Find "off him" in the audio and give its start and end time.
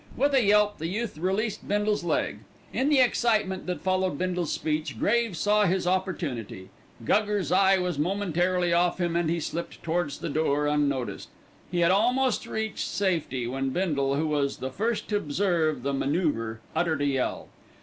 8.73-9.15